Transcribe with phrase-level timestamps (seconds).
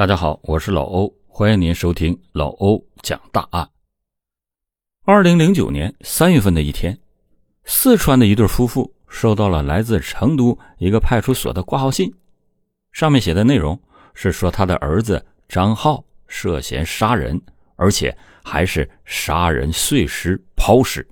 [0.00, 3.68] 大家好，我是老欧，欢迎您收听老欧讲大案。
[5.04, 6.98] 二零零九年三月份的一天，
[7.64, 12.10] 四川的一对夫妇收到了来自成都一个派出所的挂号信，
[12.92, 13.78] 上面写的内容
[14.14, 17.38] 是说他的儿子张浩涉嫌杀人，
[17.76, 21.06] 而且还是杀人碎尸抛尸。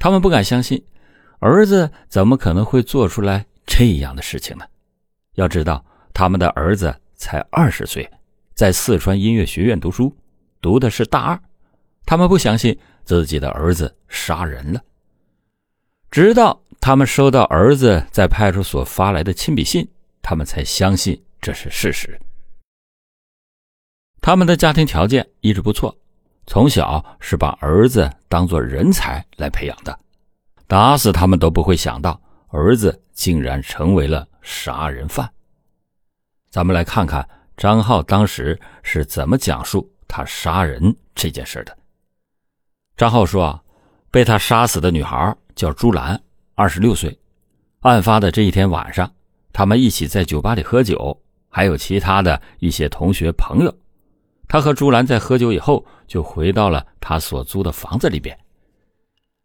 [0.00, 0.84] 他们不敢相信，
[1.38, 4.64] 儿子怎么可能会做出来这样的事情呢？
[5.34, 6.92] 要知道，他们的儿子。
[7.18, 8.08] 才二十岁，
[8.54, 10.16] 在四川音乐学院读书，
[10.62, 11.38] 读的是大二。
[12.06, 14.80] 他们不相信自己的儿子杀人了，
[16.10, 19.86] 直到他们收到儿子在派出所发来的亲笔信，
[20.22, 22.18] 他们才相信这是事实。
[24.22, 25.94] 他们的家庭条件一直不错，
[26.46, 29.98] 从小是把儿子当做人才来培养的，
[30.66, 35.30] 打死他们都不会想到儿子竟然成为了杀人犯。
[36.50, 41.76] 咱们来看看张浩当时是怎么讲述他杀人这件事的。
[42.96, 43.62] 张浩说：“啊，
[44.10, 46.20] 被他杀死的女孩叫朱兰，
[46.54, 47.16] 二十六岁。
[47.80, 49.12] 案发的这一天晚上，
[49.52, 53.72] 他们一起在酒吧里喝酒，还有其他的一些同学朋友。
[54.48, 58.36] 他和朱兰在喝酒以后，就回到了他所租的房子里边。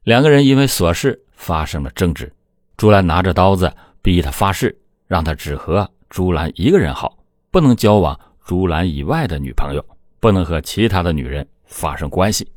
[0.03, 2.33] 两个人因为琐事发生了争执，
[2.77, 7.17] 朱兰拿着刀子逼他发誓，让他只和。”朱兰一个人好，
[7.49, 9.83] 不能交往朱兰以外的女朋友，
[10.19, 12.47] 不能和其他的女人发生关系。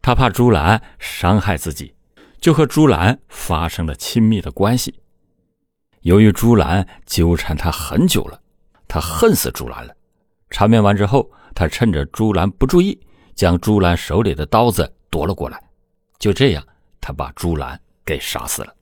[0.00, 1.92] 他怕朱兰伤害自己，
[2.40, 4.94] 就和朱兰发生了亲密的关系。
[6.02, 8.40] 由于朱兰纠缠他很久了，
[8.86, 9.92] 他恨死朱兰了。
[10.48, 12.96] 缠绵完之后，他趁着朱兰不注意，
[13.34, 15.60] 将朱兰手里的刀子夺了过来。
[16.20, 16.64] 就这样，
[17.00, 18.72] 他把朱兰给杀死了。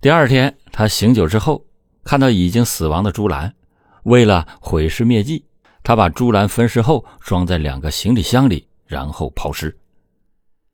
[0.00, 1.64] 第二天，他醒酒之后，
[2.02, 3.54] 看到已经死亡的朱兰，
[4.02, 5.44] 为了毁尸灭迹，
[5.84, 9.78] 他把朱兰分尸后装在两个行李箱里，然后抛尸。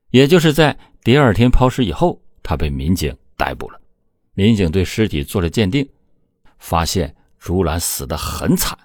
[0.09, 0.75] 也就是在
[1.05, 3.79] 第二天抛尸以后，他被民警逮捕了。
[4.33, 5.87] 民警对尸体做了鉴定，
[6.59, 8.79] 发现朱兰死得很惨，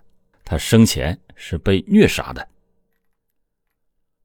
[0.44, 2.46] 她生前是被虐杀的。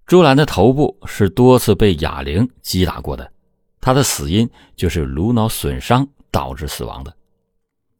[0.07, 3.33] 朱兰的头部是多次被哑铃击打过的。
[3.81, 7.15] 他的死因就是颅脑损伤导致死亡的，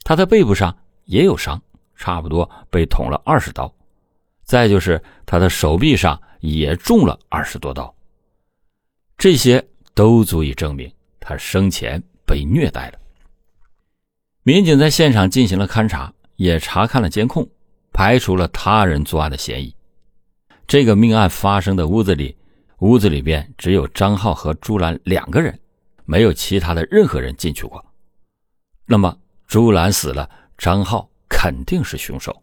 [0.05, 1.61] 他的背部上也有伤，
[1.97, 3.73] 差不多被捅了二十刀，
[4.45, 7.95] 再就是他的手臂上也中了二十多刀，
[9.19, 9.65] 这些
[9.95, 12.99] 都足以证明他生前被虐待了。
[14.43, 17.49] 民警在现场进行了勘查，也查看了监控，
[17.93, 19.75] 排除了他人作案的嫌疑。
[20.67, 22.37] 这个命案发生的屋子里，
[22.79, 25.59] 屋子里边只有张浩和朱兰两个人。
[26.07, 27.85] 没有其他的任何人进去过，
[28.91, 30.29] 那么朱兰死了，
[30.59, 32.43] 张浩肯定是凶手。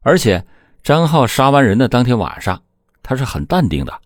[0.00, 0.44] 而且
[0.82, 2.60] 张浩杀完人的当天晚上，
[3.04, 4.00] 他是很淡定的，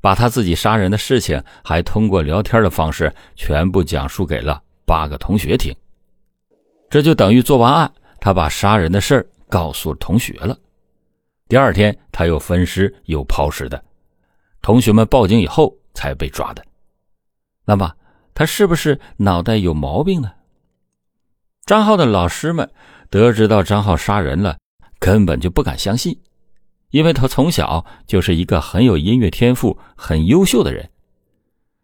[0.00, 5.72] 把他自己杀人的事情还通过聊天的方式全部讲述给了八个同学听。
[6.90, 10.58] 这就等于做完案，他把杀人的事儿告诉同学了。
[11.46, 13.80] 第二天他又分尸又抛尸的，
[14.60, 16.64] 同学们报警以后才被抓的。
[17.64, 17.94] 那么
[18.34, 20.32] 他是不是脑袋有毛病呢？
[21.66, 22.70] 张浩的老师们
[23.08, 24.58] 得知到张浩杀人了，
[24.98, 26.20] 根本就不敢相信，
[26.90, 30.90] 因为他从小就是一个很有音乐天赋、很优秀的人。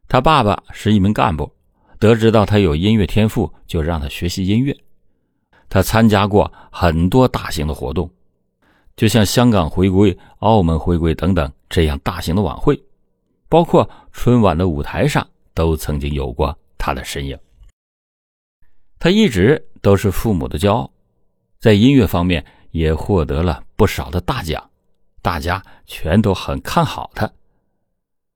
[0.07, 1.51] 他爸爸是一名干部，
[1.99, 4.77] 得知到他有音乐天赋，就让他学习音乐。
[5.69, 8.11] 他参加过很多大型的活动，
[8.97, 12.79] 就像香港回归、澳门回归等等这样大型的晚会，
[13.49, 15.27] 包括春晚的舞台上。
[15.53, 17.37] 都曾经有过他的身影。
[19.01, 20.93] 他一直都是父母的骄傲，
[21.59, 24.71] 在音乐方面也获得了不少的大奖，
[25.23, 27.29] 大家全都很看好他。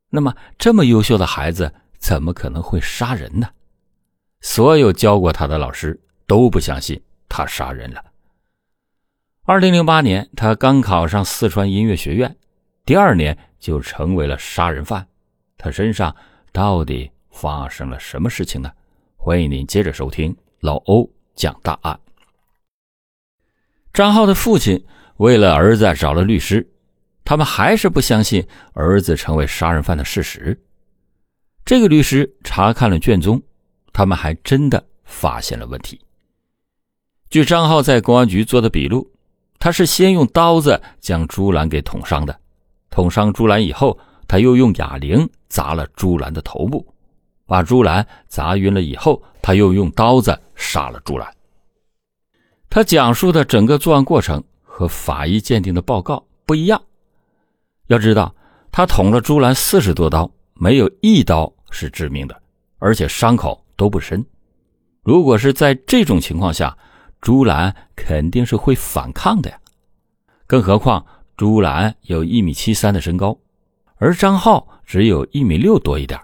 [0.09, 3.49] 那么，这么优秀的孩子怎么可能会杀人呢？
[4.41, 8.03] 所有教过他的老师都不相信他杀人了。
[9.43, 12.35] 二零零八年，他刚考上四川音乐学院，
[12.87, 15.07] 第二年就成为了杀人犯。
[15.59, 16.17] 他身上。
[16.53, 18.71] 到底发生了什么事情呢？
[19.17, 22.01] 欢迎您接着收听老欧讲大案。
[23.93, 24.83] 张浩的父亲
[25.19, 26.67] 为了儿子找了律师，
[27.23, 30.59] 他们还是不相信儿子成为杀人犯的事实。
[31.67, 33.43] 这个律师查看了卷宗，
[33.93, 36.01] 他们还真的发现了问题。
[37.29, 39.07] 据张浩在公安局做的笔录，
[39.59, 42.35] 他是先用刀子将朱兰给捅伤的，
[42.89, 43.99] 捅伤朱兰以后。
[44.27, 46.94] 他又用哑铃砸了朱兰的头部，
[47.47, 51.33] 把朱兰砸晕了以后，他又用刀子杀了朱兰。
[52.71, 56.83] 他讲述的整个作案过程和法医鉴定的报告不一样。
[57.87, 58.35] 要知道，
[58.73, 62.43] 他捅了朱兰四十多刀，没有一刀是致命的，
[62.79, 64.25] 而且伤口都不深。
[65.03, 66.77] 如果是在这种情况下，
[67.21, 69.59] 朱兰肯定是会反抗的呀。
[70.47, 71.05] 更何况
[71.37, 73.39] 朱兰有一米七三的身高，
[73.97, 76.21] 而张浩只有一米六多一点，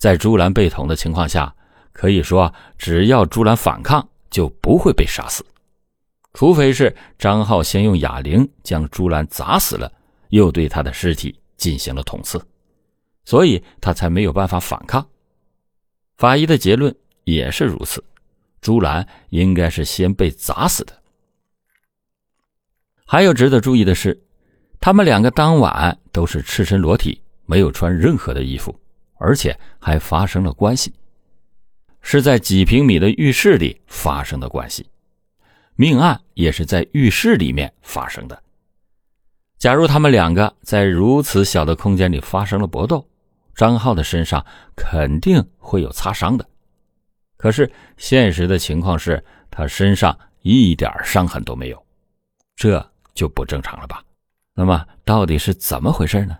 [0.00, 1.54] 在朱兰被捅的情况下，
[1.92, 5.44] 可以说只要朱兰反抗，就不会被杀死。
[6.32, 9.92] 除非是张浩先用哑铃将朱兰砸死了，
[10.30, 12.42] 又对他的尸体进行了捅刺，
[13.26, 15.06] 所以他才没有办法反抗。
[16.16, 16.94] 法医的结论
[17.24, 18.02] 也是如此，
[18.62, 20.98] 朱兰应该是先被砸死的。
[23.04, 24.18] 还有值得注意的是，
[24.80, 28.74] 他们两个当晚都是赤身裸体，没有穿任何的衣服，
[29.20, 30.94] 而且还发生了关系，
[32.00, 34.88] 是在几平米的浴室里发生的关系。
[35.76, 38.42] 命案也是在浴室里面发生的。
[39.58, 43.06] 假如他们两个在如此小的空间里发生了搏斗，
[43.54, 44.44] 张浩的身上
[44.74, 46.46] 肯定会有擦伤的。
[47.36, 51.86] 可是现实的情况是他身上一点伤痕都没有，
[52.56, 54.02] 这就不正常了吧？
[54.54, 56.38] 那么到底是怎么回事呢？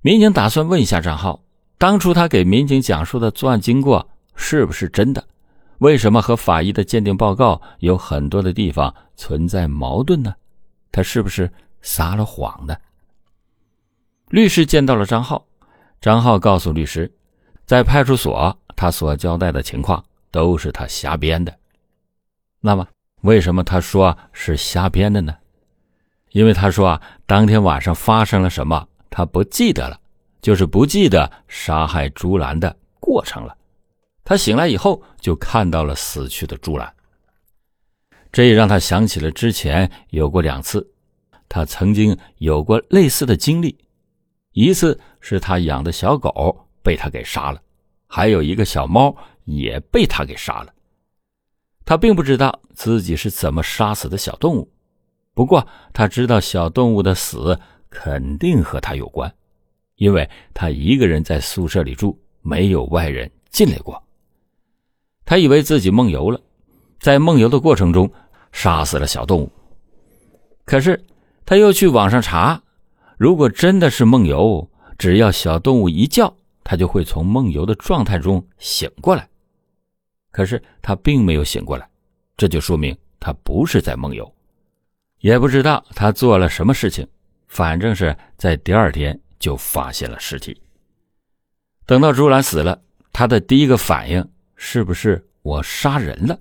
[0.00, 1.42] 民警打算问一下张浩，
[1.78, 5.24] 当初他给民警讲述的作案经过是不是真的？
[5.78, 10.34] 为什么和法医的鉴定报告有很多的地方存在矛盾呢？
[10.90, 11.48] 他是不是
[11.80, 12.76] 撒了谎呢？
[14.30, 15.46] 律师见到了张浩，
[16.00, 17.10] 张浩告诉律师，
[17.64, 21.56] 在派出所他所交代的情况都是他瞎编的。
[22.60, 22.84] 那么，
[23.20, 25.32] 为什么他说是瞎编的呢？
[26.32, 30.00] 因为他说啊，当天晚上发生了什么，他不记得了，
[30.40, 33.56] 就是不记得杀害朱兰的过程了。
[34.24, 36.92] 他醒来以后，就看到了死去的朱兰。
[38.30, 40.86] 这也让他想起了之前有过两次，
[41.48, 43.78] 他曾经有过类似的经历。
[44.52, 47.62] 一次是他养的小狗被他给杀了，
[48.06, 50.74] 还有一个小猫也被他给杀了。
[51.86, 54.70] 他并不知道自己是怎么杀死的小动物，
[55.32, 57.58] 不过他知道小动物的死
[57.88, 59.32] 肯定和他有关，
[59.98, 64.02] 因为他一个人在宿舍里住，没有外人进来过。
[65.24, 66.40] 他以为自己梦游了，
[66.98, 68.10] 在梦游的过程中
[68.50, 69.52] 杀死了小动物。
[70.64, 70.98] 可是
[71.44, 72.62] 他又去网上查，
[73.16, 76.34] 如果真的是梦游，只要小动物一叫，
[76.64, 79.28] 他就会从梦游的状态中醒过来。
[80.30, 81.88] 可是他并没有醒过来，
[82.36, 84.32] 这就说明他不是在梦游。
[85.18, 87.04] 也不知道他做了什么事情，
[87.48, 90.60] 反正是在第二天就发现了尸体。
[91.86, 92.82] 等到朱兰死了，
[93.12, 94.28] 他的第一个反应。
[94.60, 96.36] 是不是我杀人了？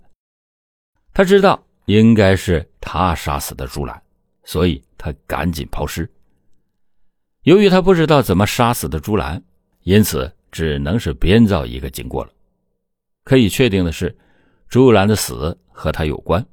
[1.14, 4.02] 他知道应该是他杀死的朱兰，
[4.44, 6.10] 所以他赶紧抛尸。
[7.44, 9.40] 由于他不知道怎么杀死的朱兰，
[9.84, 12.32] 因此只能是编造一个经过了。
[13.24, 14.18] 可以确定的是，
[14.68, 16.44] 朱兰的死和他有关。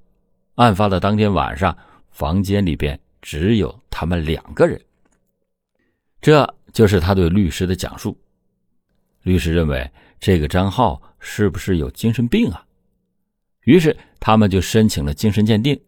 [0.56, 1.74] 案发的当天晚上，
[2.10, 4.78] 房间里边只有他们两个人。
[6.24, 8.18] 这就是他对律师的讲述。
[9.22, 9.88] 律师认为
[10.18, 11.00] 这个张浩。
[11.26, 12.62] 是不是有精神病啊？
[13.62, 15.80] 于是他们就申请了精神鉴定，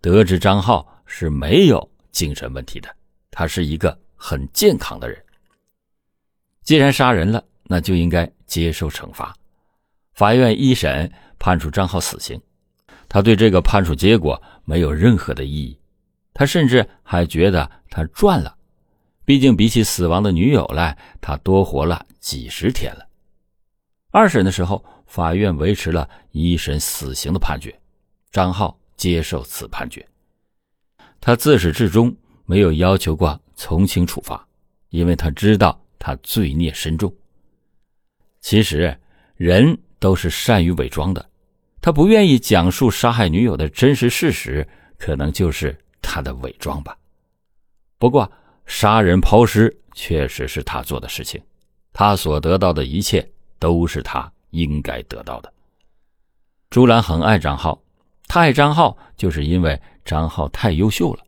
[0.00, 2.88] 得知张浩是没有精神问题的，
[3.30, 5.22] 他是一个很健康的人。
[6.62, 9.36] 既然杀人了，那就应该接受惩罚。
[10.14, 12.40] 法院一审判处张浩死刑，
[13.06, 15.78] 他对这个判处结果没有任何的异议，
[16.32, 18.56] 他甚至还觉得他赚了，
[19.30, 23.06] 毕竟比起死亡的女友来，他多活了几十天了。
[24.10, 27.72] 二审的时候，法院维持了一审死刑的判决，
[28.32, 30.04] 张浩接受此判决。
[31.20, 32.12] 他自始至终
[32.44, 34.44] 没有要求过从轻处罚，
[34.88, 37.14] 因为他知道他罪孽深重。
[38.40, 38.98] 其实
[39.36, 41.24] 人都是善于伪装的，
[41.80, 44.66] 他不愿意讲述杀害女友的真实事实，
[44.98, 46.98] 可能就是他的伪装吧。
[47.96, 48.28] 不过，
[48.66, 51.40] 杀人抛尸确实是他做的事情，
[51.92, 53.28] 他所得到的一切。
[53.60, 55.52] 都是他应该得到的。
[56.70, 57.78] 朱兰很爱张浩，
[58.26, 61.22] 他爱张浩就是因为张浩太优秀了，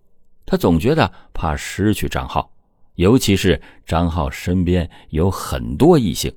[0.47, 2.51] 他总觉得怕失去张浩，
[2.95, 6.35] 尤其是张浩身边有很多异性。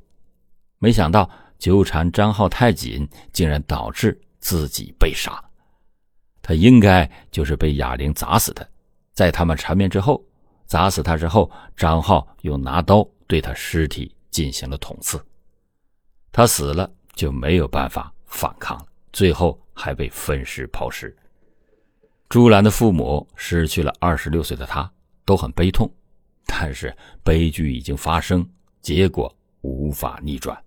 [0.80, 5.42] 没想到纠缠张浩太紧，竟然导致自己被杀。
[6.42, 8.70] 他应该就是被哑铃砸死的。
[9.14, 10.22] 在他们缠绵之后，
[10.66, 15.24] 砸死他之后，张浩又拿刀对他尸体进行了捅刺。
[16.32, 21.16] 他死了就没有办法反抗了，最后还被分尸抛尸。
[22.28, 24.92] 朱兰的父母失去了二十六岁的她，
[25.24, 25.90] 都很悲痛，
[26.46, 28.46] 但是悲剧已经发生，
[28.82, 30.60] 结果无法逆转。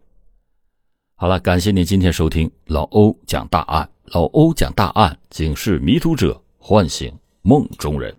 [1.17, 3.90] 好了，感谢您今天收听老欧讲大案。
[4.05, 7.12] 老欧讲大案，警示迷途者，唤醒
[7.43, 8.17] 梦中人。